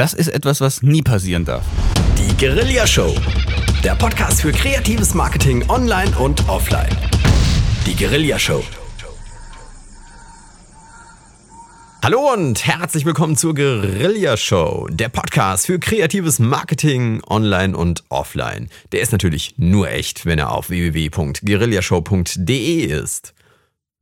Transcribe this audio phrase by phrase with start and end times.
[0.00, 1.62] Das ist etwas, was nie passieren darf.
[2.16, 3.14] Die Guerilla Show.
[3.84, 6.88] Der Podcast für kreatives Marketing online und offline.
[7.84, 8.64] Die Guerilla Show.
[12.02, 18.70] Hallo und herzlich willkommen zur Guerilla Show, der Podcast für kreatives Marketing online und offline.
[18.92, 23.34] Der ist natürlich nur echt, wenn er auf www.guerillashow.de ist.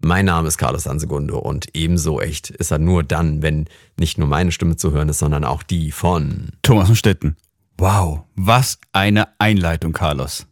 [0.00, 3.66] Mein Name ist Carlos Ansegundo und ebenso echt ist er nur dann, wenn
[3.98, 7.36] nicht nur meine Stimme zu hören ist, sondern auch die von Thomas und Stetten.
[7.76, 10.46] Wow, was eine Einleitung, Carlos.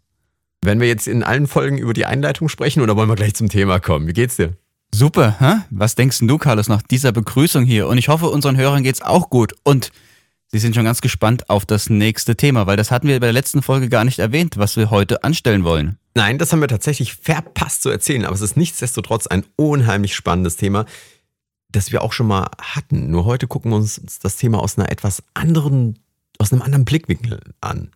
[0.62, 3.48] Wenn wir jetzt in allen Folgen über die Einleitung sprechen oder wollen wir gleich zum
[3.48, 4.08] Thema kommen?
[4.08, 4.56] Wie geht's dir?
[4.92, 5.62] Super, hä?
[5.70, 7.86] Was denkst du, Carlos, nach dieser Begrüßung hier?
[7.86, 9.54] Und ich hoffe, unseren Hörern geht's auch gut.
[9.62, 9.92] Und
[10.48, 13.32] sie sind schon ganz gespannt auf das nächste Thema, weil das hatten wir bei der
[13.32, 15.98] letzten Folge gar nicht erwähnt, was wir heute anstellen wollen.
[16.16, 20.56] Nein, das haben wir tatsächlich verpasst zu erzählen, aber es ist nichtsdestotrotz ein unheimlich spannendes
[20.56, 20.86] Thema,
[21.70, 23.10] das wir auch schon mal hatten.
[23.10, 25.98] Nur heute gucken wir uns das Thema aus einer etwas anderen,
[26.38, 27.90] aus einem anderen Blickwinkel an.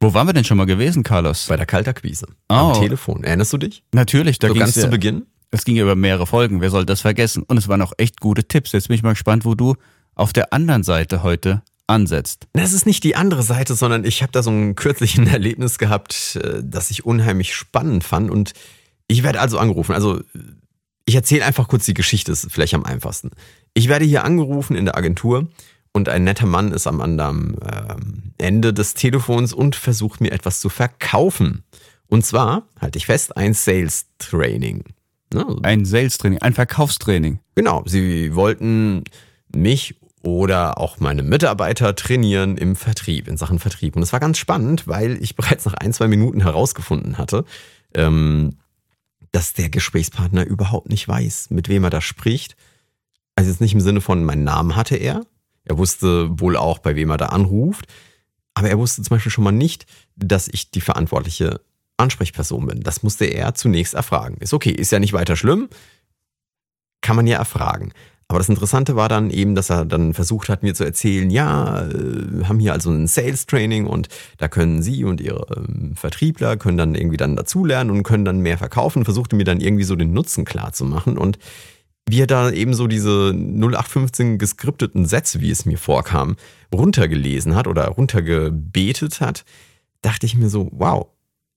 [0.00, 1.48] Wo waren wir denn schon mal gewesen, Carlos?
[1.48, 2.26] Bei der Kalterquise.
[2.48, 2.54] Oh.
[2.54, 3.24] Am Telefon.
[3.24, 3.84] Erinnerst du dich?
[3.92, 5.26] Natürlich, da so ganz ja, zu Beginn?
[5.50, 7.42] Es ging ja über mehrere Folgen, wer soll das vergessen?
[7.42, 8.72] Und es waren auch echt gute Tipps.
[8.72, 9.76] Jetzt bin ich mal gespannt, wo du
[10.14, 12.46] auf der anderen Seite heute ansetzt.
[12.52, 16.38] Das ist nicht die andere Seite, sondern ich habe da so ein kürzlichen Erlebnis gehabt,
[16.42, 18.30] äh, das ich unheimlich spannend fand.
[18.30, 18.52] Und
[19.08, 19.92] ich werde also angerufen.
[19.92, 20.20] Also
[21.04, 23.30] ich erzähle einfach kurz die Geschichte, ist vielleicht am einfachsten.
[23.74, 25.48] Ich werde hier angerufen in der Agentur
[25.92, 30.60] und ein netter Mann ist am anderen ähm, Ende des Telefons und versucht mir etwas
[30.60, 31.62] zu verkaufen.
[32.08, 34.84] Und zwar, halte ich fest, ein Sales Training.
[35.32, 35.44] Ne?
[35.62, 37.40] Ein Sales-Training, ein Verkaufstraining.
[37.54, 39.04] Genau, sie wollten
[39.54, 39.96] mich
[40.26, 43.94] oder auch meine Mitarbeiter trainieren im Vertrieb, in Sachen Vertrieb.
[43.94, 47.44] Und es war ganz spannend, weil ich bereits nach ein, zwei Minuten herausgefunden hatte,
[47.94, 48.56] ähm,
[49.30, 52.56] dass der Gesprächspartner überhaupt nicht weiß, mit wem er da spricht.
[53.36, 55.24] Also jetzt nicht im Sinne von, meinen Namen hatte er.
[55.64, 57.86] Er wusste wohl auch, bei wem er da anruft.
[58.54, 61.60] Aber er wusste zum Beispiel schon mal nicht, dass ich die verantwortliche
[61.98, 62.80] Ansprechperson bin.
[62.80, 64.38] Das musste er zunächst erfragen.
[64.40, 65.68] Ist okay, ist ja nicht weiter schlimm.
[67.00, 67.92] Kann man ja erfragen.
[68.28, 71.86] Aber das Interessante war dann eben, dass er dann versucht hat, mir zu erzählen, ja,
[71.86, 76.56] äh, haben hier also ein Sales Training und da können Sie und Ihre ähm, Vertriebler
[76.56, 79.94] können dann irgendwie dann dazulernen und können dann mehr verkaufen, versuchte mir dann irgendwie so
[79.94, 81.38] den Nutzen klar zu machen und
[82.08, 86.36] wie er da eben so diese 0815 geskripteten Sätze, wie es mir vorkam,
[86.72, 89.44] runtergelesen hat oder runtergebetet hat,
[90.02, 91.08] dachte ich mir so, wow,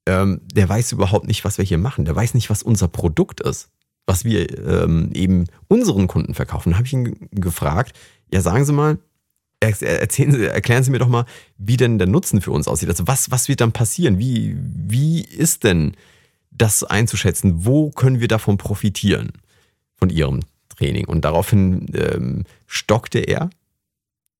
[0.08, 2.06] ähm, der weiß überhaupt nicht, was wir hier machen.
[2.06, 3.70] Der weiß nicht, was unser Produkt ist
[4.10, 7.96] was wir ähm, eben unseren Kunden verkaufen, habe ich ihn gefragt,
[8.34, 8.98] ja, sagen Sie mal,
[9.60, 11.26] erzählen Sie, erklären Sie mir doch mal,
[11.58, 12.90] wie denn der Nutzen für uns aussieht.
[12.90, 14.18] Also was, was wird dann passieren?
[14.18, 15.94] Wie, wie ist denn
[16.50, 17.66] das einzuschätzen?
[17.66, 19.32] Wo können wir davon profitieren?
[19.96, 20.40] Von Ihrem
[20.70, 21.06] Training.
[21.06, 23.52] Und daraufhin ähm, stockte er.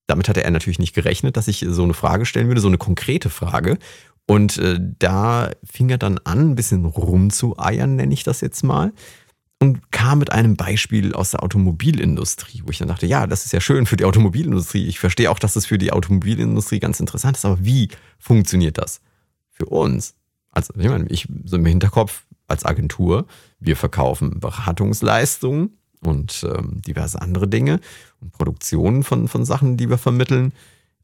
[0.08, 2.80] Damit hatte er natürlich nicht gerechnet, dass ich so eine Frage stellen würde, so eine
[2.80, 3.78] konkrete Frage.
[4.26, 8.94] Und äh, da fing er dann an, ein bisschen rumzueiern, nenne ich das jetzt mal
[9.62, 13.52] und kam mit einem Beispiel aus der Automobilindustrie, wo ich dann dachte, ja, das ist
[13.52, 14.88] ja schön für die Automobilindustrie.
[14.88, 19.02] Ich verstehe auch, dass das für die Automobilindustrie ganz interessant ist, aber wie funktioniert das
[19.52, 20.16] für uns?
[20.52, 23.28] Also, ich meine, ich so im Hinterkopf als Agentur,
[23.60, 27.82] wir verkaufen Beratungsleistungen und ähm, diverse andere Dinge
[28.22, 30.54] und Produktionen von, von Sachen, die wir vermitteln.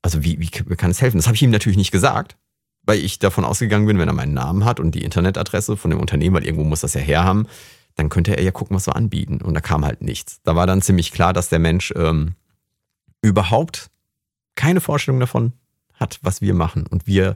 [0.01, 1.17] Also, wie, wie kann es helfen?
[1.17, 2.37] Das habe ich ihm natürlich nicht gesagt,
[2.83, 5.99] weil ich davon ausgegangen bin, wenn er meinen Namen hat und die Internetadresse von dem
[5.99, 7.47] Unternehmen, weil irgendwo muss das ja herhaben,
[7.95, 9.41] dann könnte er ja gucken, was wir anbieten.
[9.41, 10.41] Und da kam halt nichts.
[10.43, 12.35] Da war dann ziemlich klar, dass der Mensch ähm,
[13.21, 13.89] überhaupt
[14.55, 15.53] keine Vorstellung davon
[15.93, 17.35] hat, was wir machen und wir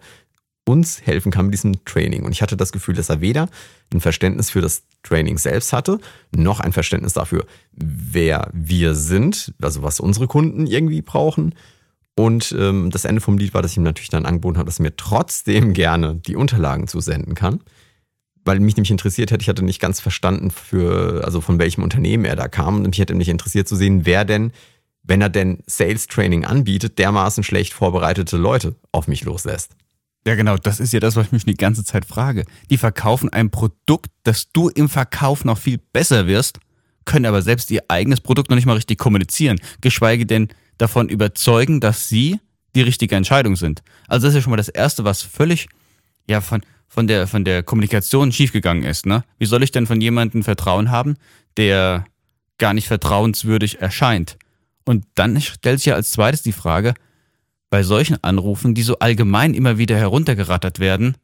[0.65, 2.23] uns helfen kann mit diesem Training.
[2.23, 3.49] Und ich hatte das Gefühl, dass er weder
[3.91, 5.99] ein Verständnis für das Training selbst hatte,
[6.31, 11.55] noch ein Verständnis dafür, wer wir sind, also was unsere Kunden irgendwie brauchen.
[12.15, 14.79] Und ähm, das Ende vom Lied war, dass ich ihm natürlich dann angeboten habe, dass
[14.79, 17.61] er mir trotzdem gerne die Unterlagen zusenden kann
[18.49, 22.25] weil mich nämlich interessiert hätte, ich hatte nicht ganz verstanden, für, also von welchem Unternehmen
[22.25, 22.77] er da kam.
[22.77, 24.53] Und mich hätte mich interessiert zu sehen, wer denn,
[25.03, 29.75] wenn er denn Sales Training anbietet, dermaßen schlecht vorbereitete Leute auf mich loslässt.
[30.25, 32.43] Ja, genau, das ist ja das, was ich mich die ganze Zeit frage.
[32.71, 36.57] Die verkaufen ein Produkt, das du im Verkauf noch viel besser wirst,
[37.05, 40.47] können aber selbst ihr eigenes Produkt noch nicht mal richtig kommunizieren, geschweige denn
[40.79, 42.39] davon überzeugen, dass sie
[42.75, 43.83] die richtige Entscheidung sind.
[44.07, 45.69] Also das ist ja schon mal das Erste, was völlig,
[46.27, 49.05] ja, von, von der, von der Kommunikation schiefgegangen ist.
[49.05, 49.23] Ne?
[49.37, 51.15] Wie soll ich denn von jemandem Vertrauen haben,
[51.55, 52.03] der
[52.57, 54.37] gar nicht vertrauenswürdig erscheint?
[54.85, 56.95] Und dann stellt sich ja als zweites die Frage,
[57.69, 61.15] bei solchen Anrufen, die so allgemein immer wieder heruntergerattert werden,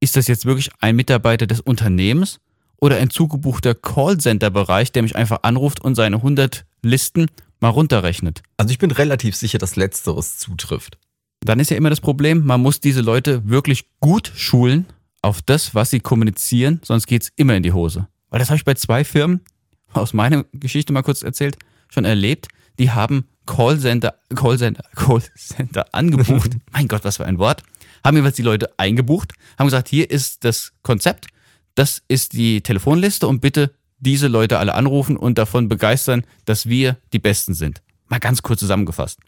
[0.00, 2.38] ist das jetzt wirklich ein Mitarbeiter des Unternehmens
[2.80, 7.26] oder ein zugebuchter Callcenter-Bereich, der mich einfach anruft und seine 100 Listen
[7.58, 8.42] mal runterrechnet.
[8.56, 10.98] Also ich bin relativ sicher, dass letzteres zutrifft.
[11.40, 14.86] Dann ist ja immer das Problem, man muss diese Leute wirklich gut schulen
[15.22, 18.08] auf das, was sie kommunizieren, sonst geht's immer in die Hose.
[18.30, 19.40] Weil das habe ich bei zwei Firmen
[19.92, 21.56] aus meiner Geschichte mal kurz erzählt,
[21.88, 22.48] schon erlebt.
[22.78, 26.52] Die haben Callcenter, Callcenter, Callcenter angebucht.
[26.72, 27.62] mein Gott, was für ein Wort.
[28.04, 31.26] Haben jeweils die Leute eingebucht, haben gesagt, hier ist das Konzept,
[31.74, 36.96] das ist die Telefonliste und bitte diese Leute alle anrufen und davon begeistern, dass wir
[37.12, 37.82] die Besten sind.
[38.06, 39.18] Mal ganz kurz zusammengefasst.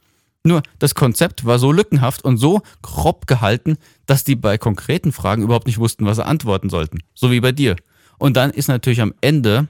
[0.42, 3.76] Nur das Konzept war so lückenhaft und so grob gehalten,
[4.06, 7.00] dass die bei konkreten Fragen überhaupt nicht wussten, was sie antworten sollten.
[7.14, 7.76] So wie bei dir.
[8.18, 9.68] Und dann ist natürlich am Ende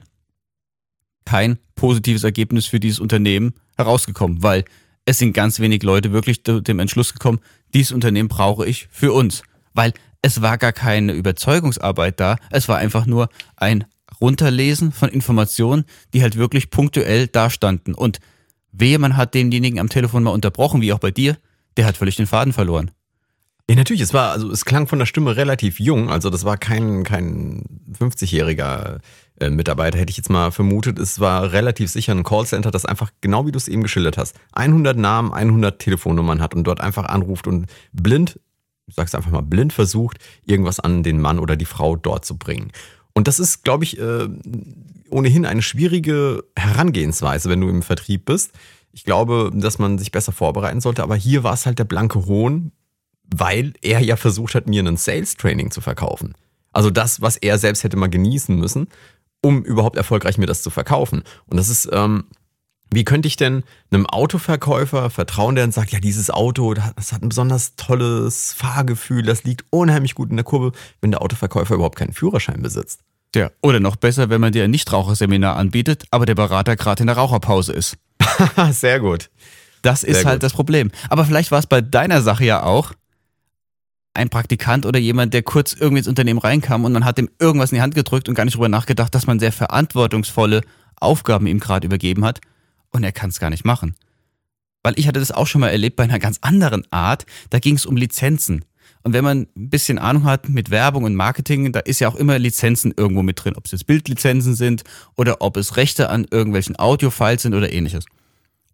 [1.25, 4.65] kein positives Ergebnis für dieses Unternehmen herausgekommen, weil
[5.05, 7.39] es sind ganz wenig Leute wirklich zu dem Entschluss gekommen,
[7.73, 9.43] dieses Unternehmen brauche ich für uns.
[9.73, 13.85] Weil es war gar keine Überzeugungsarbeit da, es war einfach nur ein
[14.19, 17.93] Runterlesen von Informationen, die halt wirklich punktuell dastanden.
[17.93, 18.19] Und
[18.71, 21.37] wehe, man hat denjenigen am Telefon mal unterbrochen, wie auch bei dir,
[21.77, 22.91] der hat völlig den Faden verloren.
[23.69, 26.57] Ja, natürlich, es war, also es klang von der Stimme relativ jung, also das war
[26.57, 27.63] kein, kein
[27.97, 28.99] 50-jähriger
[29.39, 30.99] äh, Mitarbeiter, hätte ich jetzt mal vermutet.
[30.99, 34.35] Es war relativ sicher ein Callcenter, das einfach, genau wie du es eben geschildert hast,
[34.53, 38.39] 100 Namen, 100 Telefonnummern hat und dort einfach anruft und blind,
[38.87, 42.37] ich sag's einfach mal, blind versucht, irgendwas an den Mann oder die Frau dort zu
[42.37, 42.71] bringen.
[43.13, 44.27] Und das ist, glaube ich, äh,
[45.09, 48.51] ohnehin eine schwierige Herangehensweise, wenn du im Vertrieb bist.
[48.93, 52.25] Ich glaube, dass man sich besser vorbereiten sollte, aber hier war es halt der blanke
[52.25, 52.71] Hohn,
[53.23, 56.33] weil er ja versucht hat, mir ein Sales Training zu verkaufen.
[56.73, 58.87] Also das, was er selbst hätte mal genießen müssen,
[59.41, 61.23] um überhaupt erfolgreich mir das zu verkaufen.
[61.47, 62.25] Und das ist, ähm,
[62.93, 67.23] wie könnte ich denn einem Autoverkäufer vertrauen, der dann sagt, ja, dieses Auto, das hat
[67.23, 71.97] ein besonders tolles Fahrgefühl, das liegt unheimlich gut in der Kurve, wenn der Autoverkäufer überhaupt
[71.97, 72.99] keinen Führerschein besitzt?
[73.33, 77.07] Ja, oder noch besser, wenn man dir ein Nichtraucherseminar anbietet, aber der Berater gerade in
[77.07, 77.95] der Raucherpause ist.
[78.71, 79.29] Sehr gut.
[79.83, 80.43] Das ist Sehr halt gut.
[80.43, 80.91] das Problem.
[81.09, 82.91] Aber vielleicht war es bei deiner Sache ja auch
[84.13, 87.71] ein Praktikant oder jemand, der kurz irgendwie ins Unternehmen reinkam und man hat ihm irgendwas
[87.71, 90.61] in die Hand gedrückt und gar nicht drüber nachgedacht, dass man sehr verantwortungsvolle
[90.99, 92.41] Aufgaben ihm gerade übergeben hat
[92.91, 93.95] und er kann es gar nicht machen.
[94.83, 97.25] Weil ich hatte das auch schon mal erlebt bei einer ganz anderen Art.
[97.49, 98.65] Da ging es um Lizenzen.
[99.03, 102.15] Und wenn man ein bisschen Ahnung hat mit Werbung und Marketing, da ist ja auch
[102.15, 103.55] immer Lizenzen irgendwo mit drin.
[103.55, 104.83] Ob es jetzt Bildlizenzen sind
[105.15, 108.05] oder ob es Rechte an irgendwelchen Audiofiles sind oder ähnliches.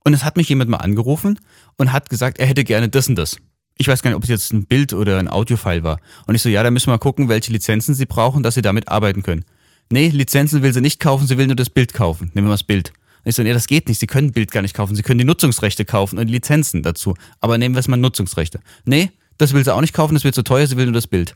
[0.04, 1.40] Und es hat mich jemand mal angerufen
[1.78, 3.38] und hat gesagt, er hätte gerne das und das.
[3.78, 6.00] Ich weiß gar nicht, ob es jetzt ein Bild oder ein Audiofile war.
[6.26, 8.62] Und ich so, ja, da müssen wir mal gucken, welche Lizenzen sie brauchen, dass sie
[8.62, 9.46] damit arbeiten können.
[9.92, 12.32] Nee, Lizenzen will sie nicht kaufen, sie will nur das Bild kaufen.
[12.34, 12.92] Nehmen wir mal das Bild.
[13.28, 15.18] Und ich so, nee, das geht nicht, sie können Bild gar nicht kaufen, sie können
[15.18, 17.14] die Nutzungsrechte kaufen und Lizenzen dazu.
[17.42, 18.62] Aber nehmen wir es mal Nutzungsrechte.
[18.86, 21.08] Nee, das will sie auch nicht kaufen, das wird zu teuer, sie will nur das
[21.08, 21.34] Bild.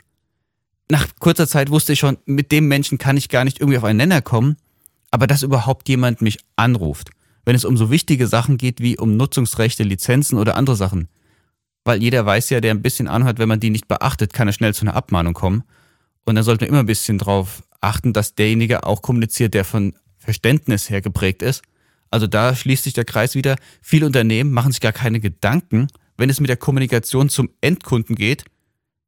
[0.89, 3.83] Nach kurzer Zeit wusste ich schon, mit dem Menschen kann ich gar nicht irgendwie auf
[3.83, 4.55] einen Nenner kommen,
[5.09, 7.09] aber dass überhaupt jemand mich anruft,
[7.43, 11.09] wenn es um so wichtige Sachen geht wie um Nutzungsrechte, Lizenzen oder andere Sachen.
[11.83, 14.53] Weil jeder weiß ja, der ein bisschen hat, wenn man die nicht beachtet, kann er
[14.53, 15.65] schnell zu einer Abmahnung kommen.
[16.23, 19.94] Und da sollte man immer ein bisschen drauf achten, dass derjenige auch kommuniziert, der von
[20.17, 21.63] Verständnis her geprägt ist.
[22.11, 23.55] Also da schließt sich der Kreis wieder.
[23.81, 25.87] Viele Unternehmen machen sich gar keine Gedanken,
[26.17, 28.45] wenn es mit der Kommunikation zum Endkunden geht.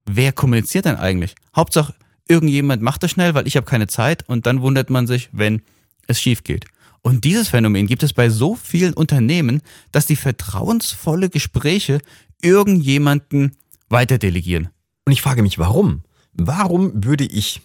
[0.06, 1.36] Wer kommuniziert denn eigentlich?
[1.56, 1.94] Hauptsache,
[2.28, 5.62] irgendjemand macht das schnell, weil ich habe keine Zeit und dann wundert man sich, wenn
[6.08, 6.66] es schief geht.
[7.02, 9.62] Und dieses Phänomen gibt es bei so vielen Unternehmen,
[9.92, 12.00] dass die vertrauensvolle Gespräche
[12.42, 13.58] irgendjemanden
[13.90, 14.70] weiterdelegieren.
[15.06, 16.04] Und ich frage mich, warum?
[16.34, 17.62] Warum würde ich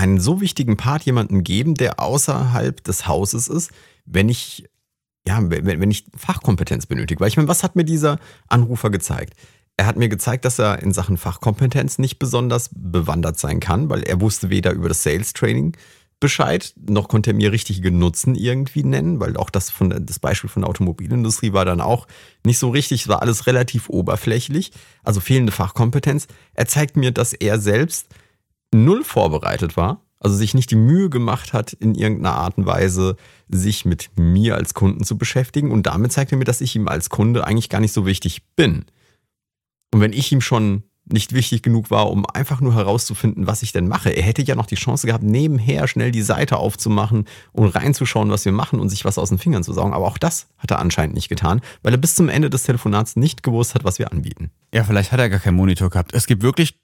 [0.00, 3.70] einen so wichtigen Part jemandem geben, der außerhalb des Hauses ist,
[4.06, 4.64] wenn ich,
[5.26, 7.20] ja, wenn, wenn ich Fachkompetenz benötige?
[7.20, 9.34] Weil ich meine, was hat mir dieser Anrufer gezeigt?
[9.76, 14.02] Er hat mir gezeigt, dass er in Sachen Fachkompetenz nicht besonders bewandert sein kann, weil
[14.02, 15.76] er wusste weder über das Sales Training
[16.18, 20.50] Bescheid, noch konnte er mir richtige Nutzen irgendwie nennen, weil auch das, von, das Beispiel
[20.50, 22.06] von der Automobilindustrie war dann auch
[22.44, 26.26] nicht so richtig, war alles relativ oberflächlich, also fehlende Fachkompetenz.
[26.52, 28.08] Er zeigt mir, dass er selbst
[28.72, 33.16] null vorbereitet war, also sich nicht die Mühe gemacht hat, in irgendeiner Art und Weise
[33.48, 36.88] sich mit mir als Kunden zu beschäftigen und damit zeigt er mir, dass ich ihm
[36.88, 38.84] als Kunde eigentlich gar nicht so wichtig bin.
[39.92, 43.72] Und wenn ich ihm schon nicht wichtig genug war, um einfach nur herauszufinden, was ich
[43.72, 44.10] denn mache.
[44.10, 48.44] Er hätte ja noch die Chance gehabt, nebenher schnell die Seite aufzumachen und reinzuschauen, was
[48.44, 49.92] wir machen und sich was aus den Fingern zu saugen.
[49.92, 53.16] Aber auch das hat er anscheinend nicht getan, weil er bis zum Ende des Telefonats
[53.16, 54.50] nicht gewusst hat, was wir anbieten.
[54.72, 56.14] Ja, vielleicht hat er gar keinen Monitor gehabt.
[56.14, 56.78] Es gibt wirklich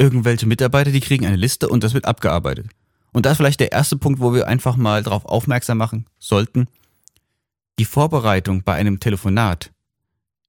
[0.00, 2.66] irgendwelche Mitarbeiter, die kriegen eine Liste und das wird abgearbeitet.
[3.12, 6.68] Und das ist vielleicht der erste Punkt, wo wir einfach mal darauf aufmerksam machen sollten.
[7.78, 9.72] Die Vorbereitung bei einem Telefonat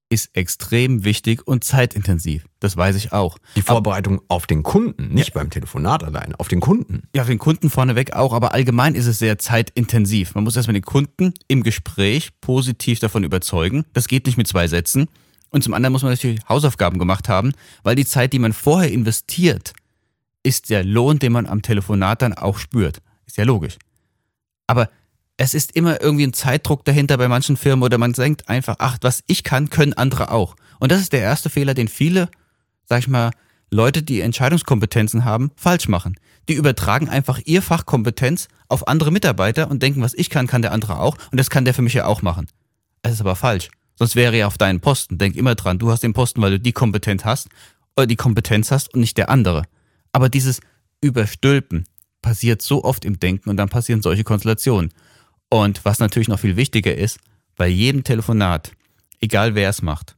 [0.08, 2.46] ist extrem wichtig und zeitintensiv.
[2.60, 3.38] Das weiß ich auch.
[3.56, 5.34] Die Vorbereitung aber, auf den Kunden, nicht ja.
[5.34, 7.04] beim Telefonat allein, auf den Kunden.
[7.16, 10.34] Ja, auf den Kunden vorneweg auch, aber allgemein ist es sehr zeitintensiv.
[10.34, 13.84] Man muss erstmal den Kunden im Gespräch positiv davon überzeugen.
[13.94, 15.08] Das geht nicht mit zwei Sätzen.
[15.52, 17.52] Und zum anderen muss man natürlich Hausaufgaben gemacht haben,
[17.84, 19.74] weil die Zeit, die man vorher investiert,
[20.42, 23.00] ist der Lohn, den man am Telefonat dann auch spürt.
[23.26, 23.78] Ist ja logisch.
[24.66, 24.88] Aber
[25.36, 28.98] es ist immer irgendwie ein Zeitdruck dahinter bei manchen Firmen oder man denkt einfach, ach,
[29.02, 30.56] was ich kann, können andere auch.
[30.80, 32.28] Und das ist der erste Fehler, den viele,
[32.88, 33.30] sag ich mal,
[33.70, 36.16] Leute, die Entscheidungskompetenzen haben, falsch machen.
[36.48, 40.72] Die übertragen einfach ihr Fachkompetenz auf andere Mitarbeiter und denken, was ich kann, kann der
[40.72, 42.48] andere auch und das kann der für mich ja auch machen.
[43.02, 43.70] Es ist aber falsch.
[44.02, 45.16] Sonst wäre er auf deinen Posten.
[45.16, 47.48] Denk immer dran, du hast den Posten, weil du die Kompetenz hast,
[47.94, 49.62] oder die Kompetenz hast und nicht der andere.
[50.10, 50.60] Aber dieses
[51.00, 51.84] Überstülpen
[52.20, 54.92] passiert so oft im Denken und dann passieren solche Konstellationen.
[55.50, 57.20] Und was natürlich noch viel wichtiger ist,
[57.54, 58.72] bei jedem Telefonat,
[59.20, 60.16] egal wer es macht,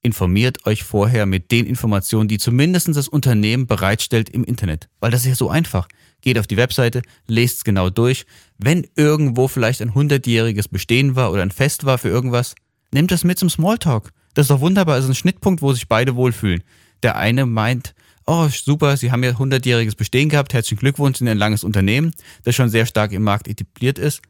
[0.00, 4.88] informiert euch vorher mit den Informationen, die zumindest das Unternehmen bereitstellt im Internet.
[5.00, 5.88] Weil das ist ja so einfach.
[6.20, 8.26] Geht auf die Webseite, lest es genau durch.
[8.58, 12.54] Wenn irgendwo vielleicht ein hundertjähriges Bestehen war oder ein Fest war für irgendwas,
[12.92, 14.10] nehmt das mit zum Smalltalk.
[14.34, 14.96] Das ist doch wunderbar.
[14.96, 16.62] Das ist ein Schnittpunkt, wo sich beide wohlfühlen.
[17.02, 17.94] Der eine meint,
[18.26, 22.12] oh super, Sie haben ja hundertjähriges Bestehen gehabt, herzlichen Glückwunsch, sind ein langes Unternehmen,
[22.44, 24.20] das schon sehr stark im Markt etabliert ist.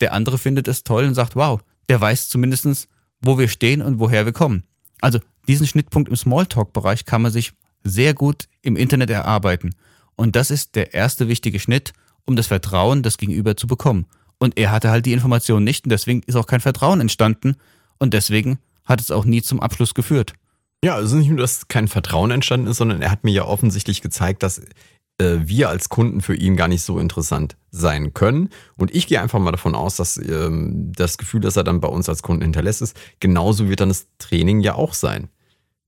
[0.00, 2.88] Der andere findet es toll und sagt, wow, der weiß zumindestens,
[3.20, 4.64] wo wir stehen und woher wir kommen.
[5.00, 9.74] Also diesen Schnittpunkt im Smalltalk-Bereich kann man sich sehr gut im Internet erarbeiten.
[10.14, 11.92] Und das ist der erste wichtige Schnitt,
[12.26, 14.06] um das Vertrauen des Gegenüber zu bekommen.
[14.38, 17.56] Und er hatte halt die Information nicht und deswegen ist auch kein Vertrauen entstanden
[17.98, 20.34] und deswegen hat es auch nie zum Abschluss geführt.
[20.82, 24.00] Ja, also nicht nur, dass kein Vertrauen entstanden ist, sondern er hat mir ja offensichtlich
[24.00, 24.62] gezeigt, dass
[25.18, 28.50] äh, wir als Kunden für ihn gar nicht so interessant sein können.
[28.76, 31.88] Und ich gehe einfach mal davon aus, dass ähm, das Gefühl, das er dann bei
[31.88, 35.28] uns als Kunden hinterlässt, ist, genauso wird dann das Training ja auch sein.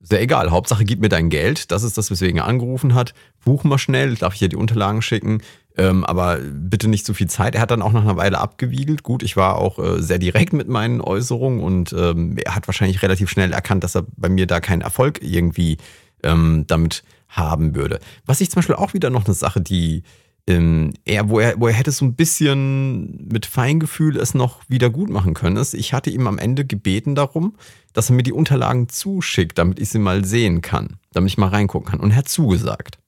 [0.00, 3.12] Sehr egal, Hauptsache gib mir dein Geld, das ist das, weswegen er angerufen hat.
[3.44, 5.42] Buch mal schnell, darf ich dir die Unterlagen schicken,
[5.80, 7.54] ähm, aber bitte nicht zu viel Zeit.
[7.54, 9.02] Er hat dann auch nach einer Weile abgewiegelt.
[9.02, 13.00] Gut, ich war auch äh, sehr direkt mit meinen Äußerungen und ähm, er hat wahrscheinlich
[13.00, 15.78] relativ schnell erkannt, dass er bei mir da keinen Erfolg irgendwie
[16.22, 17.98] ähm, damit haben würde.
[18.26, 20.02] Was ich zum Beispiel auch wieder noch eine Sache, die
[20.46, 24.90] ähm, er, wo er, wo er hätte so ein bisschen mit Feingefühl es noch wieder
[24.90, 27.56] gut machen können, ist, ich hatte ihm am Ende gebeten darum,
[27.94, 31.48] dass er mir die Unterlagen zuschickt, damit ich sie mal sehen kann, damit ich mal
[31.48, 32.00] reingucken kann.
[32.00, 32.98] Und er hat zugesagt.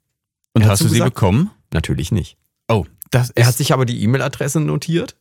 [0.54, 1.00] Und hast zugesagt?
[1.00, 1.50] du sie bekommen?
[1.72, 2.38] Natürlich nicht.
[2.72, 5.16] Oh, das Er hat sich aber die E-Mail-Adresse notiert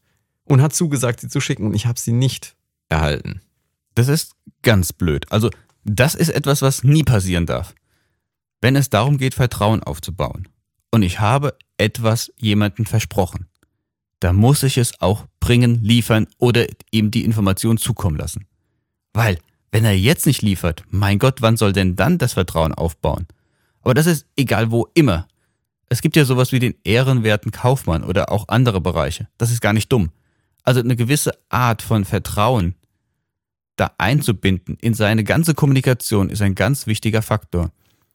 [0.46, 2.56] und hat zugesagt, sie zu schicken und ich habe sie nicht
[2.90, 3.42] erhalten.
[3.96, 5.32] Das ist ganz blöd.
[5.32, 5.50] Also,
[5.84, 7.74] das ist etwas, was nie passieren darf
[8.62, 10.48] wenn es darum geht, Vertrauen aufzubauen
[10.92, 13.48] und ich habe etwas jemandem versprochen,
[14.20, 18.46] da muss ich es auch bringen, liefern oder ihm die Information zukommen lassen.
[19.14, 19.40] Weil,
[19.72, 23.26] wenn er jetzt nicht liefert, mein Gott, wann soll denn dann das Vertrauen aufbauen?
[23.82, 25.28] Aber das ist egal wo immer.
[25.92, 29.28] Es gibt ja sowas wie den ehrenwerten Kaufmann oder auch andere Bereiche.
[29.38, 30.12] Das ist gar nicht dumm.
[30.64, 32.76] Also eine gewisse Art von Vertrauen
[33.76, 37.72] da einzubinden in seine ganze Kommunikation ist ein ganz wichtiger Faktor.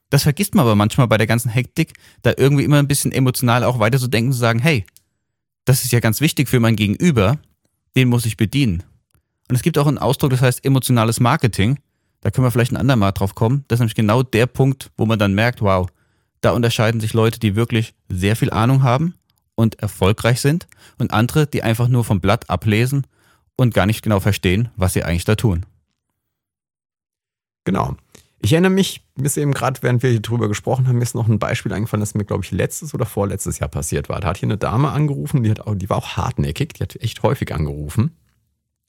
[0.08, 1.92] Das vergisst man aber manchmal bei der ganzen Hektik,
[2.22, 4.86] da irgendwie immer ein bisschen emotional auch weiter zu denken, zu sagen, hey,
[5.66, 7.36] das ist ja ganz wichtig für mein Gegenüber,
[7.94, 8.84] den muss ich bedienen.
[9.50, 11.78] Und es gibt auch einen Ausdruck, das heißt emotionales Marketing.
[12.22, 13.66] Da können wir vielleicht ein andermal drauf kommen.
[13.68, 15.86] Das ist nämlich genau der Punkt, wo man dann merkt, wow,
[16.46, 19.14] da unterscheiden sich Leute, die wirklich sehr viel Ahnung haben
[19.56, 23.04] und erfolgreich sind und andere, die einfach nur vom Blatt ablesen
[23.56, 25.66] und gar nicht genau verstehen, was sie eigentlich da tun.
[27.64, 27.96] Genau.
[28.38, 31.16] Ich erinnere mich, mir ist eben gerade, während wir hier drüber gesprochen haben, mir ist
[31.16, 34.20] noch ein Beispiel eingefallen, das mir, glaube ich, letztes oder vorletztes Jahr passiert war.
[34.20, 36.94] Da hat hier eine Dame angerufen, die, hat auch, die war auch hartnäckig, die hat
[36.94, 38.14] echt häufig angerufen,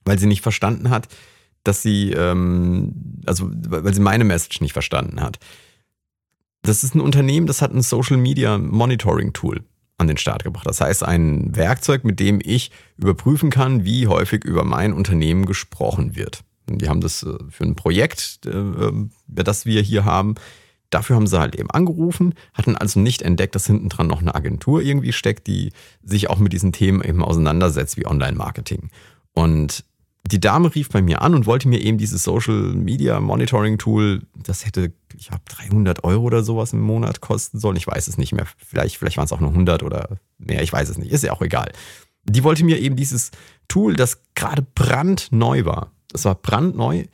[0.05, 1.07] weil sie nicht verstanden hat,
[1.63, 5.39] dass sie, ähm, also weil sie meine Message nicht verstanden hat.
[6.61, 9.63] Das ist ein Unternehmen, das hat ein Social Media Monitoring Tool
[9.97, 10.67] an den Start gebracht.
[10.67, 16.15] Das heißt, ein Werkzeug, mit dem ich überprüfen kann, wie häufig über mein Unternehmen gesprochen
[16.15, 16.43] wird.
[16.69, 18.93] Die haben das äh, für ein Projekt, äh, äh,
[19.27, 20.35] das wir hier haben.
[20.89, 24.35] Dafür haben sie halt eben angerufen, hatten also nicht entdeckt, dass hinten dran noch eine
[24.35, 25.71] Agentur irgendwie steckt, die
[26.01, 28.89] sich auch mit diesen Themen eben auseinandersetzt, wie Online-Marketing.
[29.33, 29.83] Und
[30.27, 34.23] die Dame rief bei mir an und wollte mir eben dieses Social Media Monitoring Tool,
[34.35, 37.77] das hätte, ich habe 300 Euro oder sowas im Monat kosten sollen.
[37.77, 38.45] Ich weiß es nicht mehr.
[38.57, 40.61] Vielleicht, vielleicht waren es auch nur 100 oder mehr.
[40.63, 41.11] Ich weiß es nicht.
[41.11, 41.71] Ist ja auch egal.
[42.23, 43.31] Die wollte mir eben dieses
[43.69, 47.05] Tool, das gerade brandneu war, das war brandneu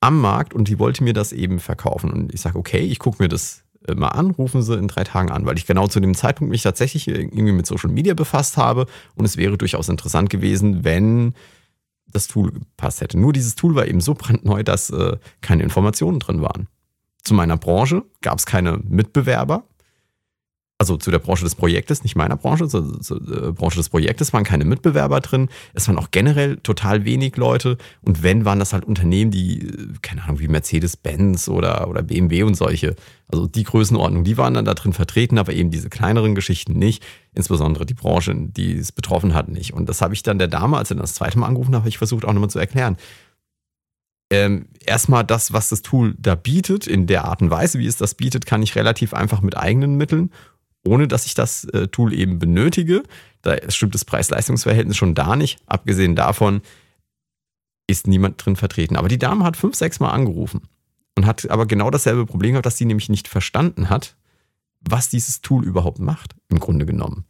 [0.00, 2.10] am Markt und die wollte mir das eben verkaufen.
[2.10, 5.04] Und ich sage, okay, ich gucke mir das äh, mal an, rufen Sie in drei
[5.04, 8.56] Tagen an, weil ich genau zu dem Zeitpunkt mich tatsächlich irgendwie mit Social Media befasst
[8.56, 11.34] habe und es wäre durchaus interessant gewesen, wenn
[12.12, 13.18] das Tool gepasst hätte.
[13.18, 16.68] Nur dieses Tool war eben so brandneu, dass äh, keine Informationen drin waren.
[17.24, 19.64] Zu meiner Branche gab es keine Mitbewerber
[20.82, 24.32] also zu der Branche des Projektes, nicht meiner Branche, zur, zur äh, Branche des Projektes
[24.32, 25.48] waren keine Mitbewerber drin.
[25.74, 27.78] Es waren auch generell total wenig Leute.
[28.00, 32.42] Und wenn, waren das halt Unternehmen, die, äh, keine Ahnung, wie Mercedes-Benz oder, oder BMW
[32.42, 32.96] und solche.
[33.28, 37.04] Also die Größenordnung, die waren dann da drin vertreten, aber eben diese kleineren Geschichten nicht.
[37.32, 39.74] Insbesondere die Branche, die es betroffen hat, nicht.
[39.74, 41.98] Und das habe ich dann der Dame, als er das zweite Mal angerufen habe, ich
[41.98, 42.96] versucht auch nochmal zu erklären.
[44.32, 47.98] Ähm, erstmal das, was das Tool da bietet, in der Art und Weise, wie es
[47.98, 50.30] das bietet, kann ich relativ einfach mit eigenen Mitteln
[50.84, 53.02] ohne dass ich das äh, Tool eben benötige.
[53.42, 55.60] Da stimmt das Preis-Leistungs-Verhältnis schon da nicht.
[55.66, 56.62] Abgesehen davon
[57.86, 58.96] ist niemand drin vertreten.
[58.96, 60.62] Aber die Dame hat fünf, sechs Mal angerufen
[61.16, 64.16] und hat aber genau dasselbe Problem gehabt, dass sie nämlich nicht verstanden hat,
[64.80, 67.24] was dieses Tool überhaupt macht, im Grunde genommen.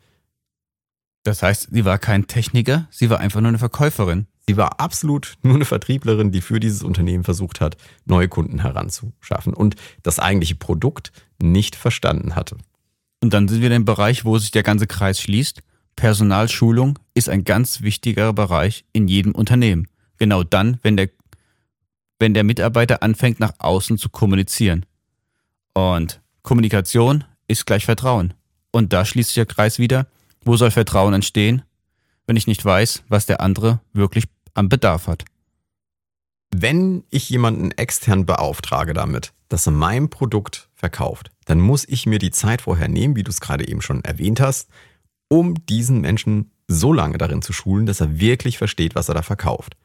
[1.24, 4.26] Das heißt, sie war kein Techniker, sie war einfach nur eine Verkäuferin.
[4.46, 9.54] Sie war absolut nur eine Vertrieblerin, die für dieses Unternehmen versucht hat, neue Kunden heranzuschaffen
[9.54, 12.56] und das eigentliche Produkt nicht verstanden hatte.
[13.22, 15.62] Und dann sind wir in dem Bereich, wo sich der ganze Kreis schließt.
[15.94, 19.86] Personalschulung ist ein ganz wichtiger Bereich in jedem Unternehmen.
[20.18, 21.08] Genau dann, wenn der,
[22.18, 24.86] wenn der Mitarbeiter anfängt, nach außen zu kommunizieren.
[25.72, 28.34] Und Kommunikation ist gleich Vertrauen.
[28.72, 30.08] Und da schließt sich der Kreis wieder.
[30.44, 31.62] Wo soll Vertrauen entstehen,
[32.26, 34.24] wenn ich nicht weiß, was der andere wirklich
[34.54, 35.24] am Bedarf hat?
[36.54, 42.18] Wenn ich jemanden extern beauftrage damit, dass er mein Produkt verkauft, dann muss ich mir
[42.18, 44.68] die Zeit vorher nehmen, wie du es gerade eben schon erwähnt hast,
[45.28, 49.22] um diesen Menschen so lange darin zu schulen, dass er wirklich versteht, was er da
[49.22, 49.76] verkauft.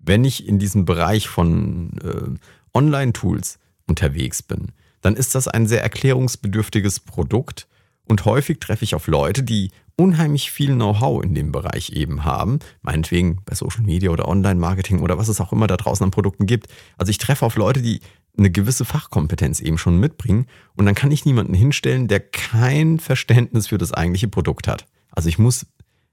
[0.00, 5.82] Wenn ich in diesem Bereich von äh, Online-Tools unterwegs bin, dann ist das ein sehr
[5.82, 7.68] erklärungsbedürftiges Produkt
[8.06, 12.60] und häufig treffe ich auf Leute, die unheimlich viel Know-how in dem Bereich eben haben,
[12.82, 16.46] meinetwegen bei Social Media oder Online-Marketing oder was es auch immer da draußen an Produkten
[16.46, 16.68] gibt.
[16.96, 18.00] Also ich treffe auf Leute, die
[18.38, 20.46] eine gewisse Fachkompetenz eben schon mitbringen.
[20.76, 24.86] Und dann kann ich niemanden hinstellen, der kein Verständnis für das eigentliche Produkt hat.
[25.10, 25.66] Also ich muss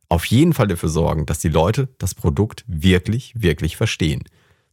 [0.10, 4.24] auf jeden Fall dafür sorgen, dass die Leute das Produkt wirklich, wirklich verstehen.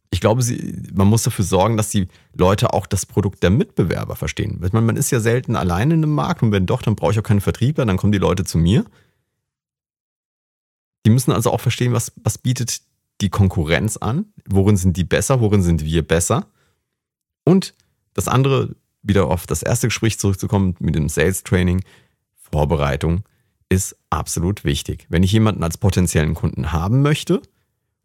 [0.09, 4.15] Ich glaube, sie, man muss dafür sorgen, dass die Leute auch das Produkt der Mitbewerber
[4.15, 4.59] verstehen.
[4.71, 7.19] Man, man ist ja selten alleine in einem Markt und wenn doch, dann brauche ich
[7.19, 8.85] auch keinen Vertriebler, dann kommen die Leute zu mir.
[11.05, 12.81] Die müssen also auch verstehen, was, was bietet
[13.21, 16.47] die Konkurrenz an, worin sind die besser, worin sind wir besser?
[17.43, 17.73] Und
[18.13, 21.83] das andere, wieder auf das erste Gespräch zurückzukommen mit dem Sales Training,
[22.35, 23.23] Vorbereitung
[23.69, 25.07] ist absolut wichtig.
[25.09, 27.41] Wenn ich jemanden als potenziellen Kunden haben möchte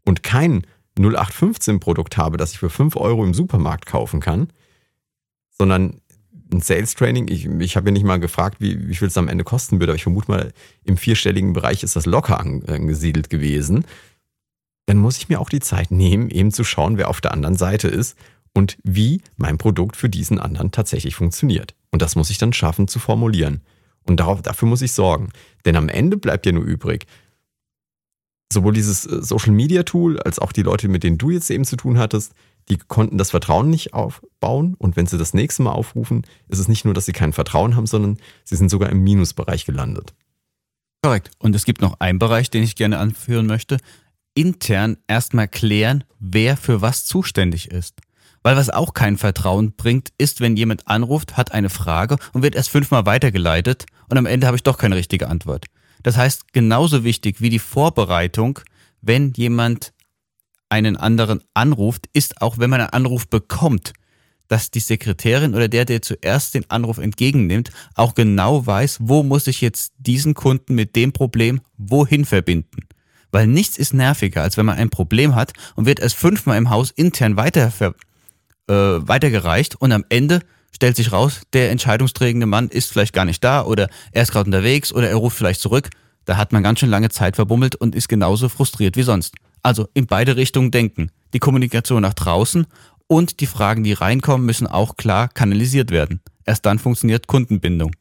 [0.05, 0.67] und kein
[0.99, 4.51] 0815-Produkt habe, das ich für 5 Euro im Supermarkt kaufen kann,
[5.51, 6.01] sondern
[6.53, 9.29] ein Sales Training, ich, ich habe ja nicht mal gefragt, wie, wie viel es am
[9.29, 10.53] Ende kosten würde, aber ich vermute mal,
[10.85, 13.85] im vierstelligen Bereich ist das locker angesiedelt gewesen.
[14.87, 17.57] Dann muss ich mir auch die Zeit nehmen, eben zu schauen, wer auf der anderen
[17.57, 18.17] Seite ist
[18.55, 21.75] und wie mein Produkt für diesen anderen tatsächlich funktioniert.
[21.91, 23.61] Und das muss ich dann schaffen zu formulieren.
[24.05, 25.29] Und darauf, dafür muss ich sorgen.
[25.67, 27.07] Denn am Ende bleibt ja nur übrig,
[28.51, 31.65] sowohl dieses äh, Social Media Tool als auch die Leute, mit denen du jetzt eben
[31.65, 32.33] zu tun hattest,
[32.71, 34.75] die konnten das Vertrauen nicht aufbauen.
[34.79, 37.77] Und wenn sie das nächste Mal aufrufen, ist es nicht nur, dass sie kein Vertrauen
[37.77, 40.15] haben, sondern sie sind sogar im Minusbereich gelandet.
[41.03, 41.31] Korrekt.
[41.39, 43.79] Und es gibt noch einen Bereich, den ich gerne anführen möchte.
[44.35, 48.01] Intern erstmal klären, wer für was zuständig ist.
[48.43, 52.55] Weil was auch kein Vertrauen bringt, ist, wenn jemand anruft, hat eine Frage und wird
[52.55, 55.67] erst fünfmal weitergeleitet und am Ende habe ich doch keine richtige Antwort.
[56.03, 58.61] Das heißt, genauso wichtig wie die Vorbereitung,
[59.01, 59.93] wenn jemand
[60.69, 63.93] einen anderen anruft, ist auch, wenn man einen Anruf bekommt,
[64.49, 69.47] dass die Sekretärin oder der, der zuerst den Anruf entgegennimmt, auch genau weiß, wo muss
[69.47, 72.89] ich jetzt diesen Kunden mit dem Problem wohin verbinden.
[73.31, 76.71] Weil nichts ist nerviger, als wenn man ein Problem hat und wird erst fünfmal im
[76.71, 77.71] Haus intern weiter
[78.69, 80.41] äh, weitergereicht und am Ende
[80.75, 84.47] stellt sich raus, der entscheidungsträgende Mann ist vielleicht gar nicht da oder er ist gerade
[84.47, 85.91] unterwegs oder er ruft vielleicht zurück.
[86.25, 89.35] Da hat man ganz schön lange Zeit verbummelt und ist genauso frustriert wie sonst.
[89.63, 91.11] Also in beide Richtungen denken.
[91.35, 92.67] Die Kommunikation nach draußen
[93.07, 96.21] und die Fragen, die reinkommen, müssen auch klar kanalisiert werden.
[96.45, 97.93] Erst dann funktioniert Kundenbindung.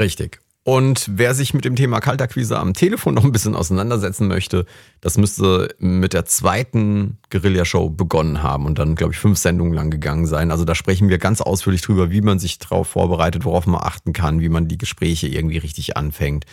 [0.00, 0.40] Richtig.
[0.66, 4.64] Und wer sich mit dem Thema Kaltakquise am Telefon noch ein bisschen auseinandersetzen möchte,
[5.02, 9.90] das müsste mit der zweiten Guerilla-Show begonnen haben und dann, glaube ich, fünf Sendungen lang
[9.90, 10.50] gegangen sein.
[10.50, 14.14] Also da sprechen wir ganz ausführlich drüber, wie man sich darauf vorbereitet, worauf man achten
[14.14, 16.46] kann, wie man die Gespräche irgendwie richtig anfängt.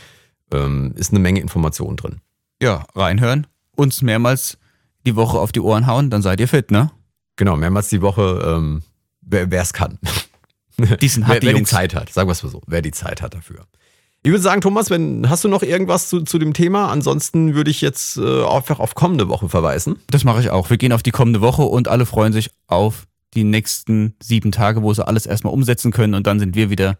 [0.54, 2.19] Ähm, ist eine Menge Information drin.
[2.62, 3.47] Ja, reinhören,
[3.82, 4.58] uns mehrmals
[5.06, 6.91] die Woche auf die Ohren hauen, dann seid ihr fit, ne?
[7.36, 8.84] Genau, mehrmals die Woche, ähm,
[9.22, 9.98] wer es kann.
[11.02, 12.91] Diesen hat wer, die wer die Zeit hat, sagen wir es mal so, wer die
[12.91, 13.65] Zeit hat dafür.
[14.24, 16.91] Ich würde sagen, Thomas, wenn, hast du noch irgendwas zu, zu dem Thema?
[16.91, 19.98] Ansonsten würde ich jetzt äh, einfach auf kommende Woche verweisen.
[20.12, 20.70] Das mache ich auch.
[20.70, 24.84] Wir gehen auf die kommende Woche und alle freuen sich auf die nächsten sieben Tage,
[24.84, 27.00] wo sie alles erstmal umsetzen können und dann sind wir wieder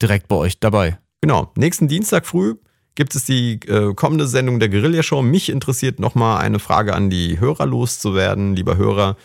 [0.00, 0.98] direkt bei euch dabei.
[1.20, 1.52] Genau.
[1.56, 2.54] Nächsten Dienstag früh
[2.94, 5.22] gibt es die äh, kommende Sendung der Guerilla Show.
[5.22, 8.54] Mich interessiert nochmal eine Frage an die Hörer loszuwerden.
[8.54, 9.16] Lieber Hörer,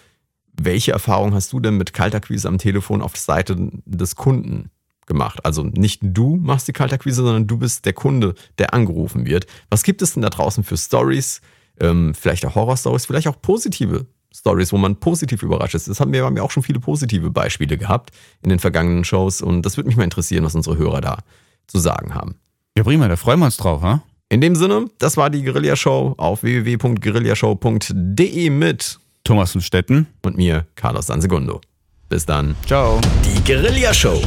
[0.54, 4.72] welche Erfahrung hast du denn mit Kaltakquise am Telefon auf der Seite des Kunden
[5.06, 5.46] gemacht?
[5.46, 9.46] Also nicht du machst die Kaltakquise, sondern du bist der Kunde, der angerufen wird.
[9.70, 11.42] Was gibt es denn da draußen für Stories?
[11.80, 15.88] Ähm, vielleicht auch Horror-Stories, vielleicht auch positive Stories, wo man positiv überrascht ist.
[15.88, 19.42] Das haben wir, haben ja auch schon viele positive Beispiele gehabt in den vergangenen Shows
[19.42, 21.20] und das würde mich mal interessieren, was unsere Hörer da
[21.68, 22.36] zu sagen haben.
[22.78, 24.04] Ja, prima, da freuen wir uns drauf, ha?
[24.30, 30.38] In dem Sinne, das war die Guerilla Show auf www.guerillashow.de mit Thomas von Stetten und
[30.38, 31.60] mir, Carlos Sansegundo.
[32.08, 32.56] Bis dann.
[32.68, 33.02] Ciao.
[33.26, 34.22] Die Guerilla Show.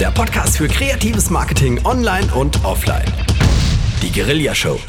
[0.00, 3.06] Der Podcast für kreatives Marketing online und offline.
[4.02, 4.80] Die Guerilla Show.